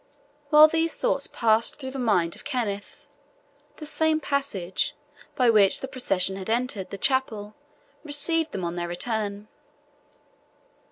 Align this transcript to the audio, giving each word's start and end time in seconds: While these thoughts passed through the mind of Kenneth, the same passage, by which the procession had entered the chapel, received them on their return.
While 0.49 0.67
these 0.67 0.95
thoughts 0.95 1.27
passed 1.27 1.75
through 1.79 1.91
the 1.91 1.99
mind 1.99 2.35
of 2.35 2.43
Kenneth, 2.43 3.05
the 3.75 3.85
same 3.85 4.19
passage, 4.19 4.95
by 5.35 5.51
which 5.51 5.79
the 5.79 5.87
procession 5.87 6.37
had 6.37 6.49
entered 6.49 6.89
the 6.89 6.97
chapel, 6.97 7.53
received 8.03 8.51
them 8.51 8.63
on 8.65 8.73
their 8.73 8.87
return. 8.87 9.47